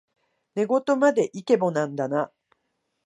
[0.55, 2.31] 寝言までイケボなんだな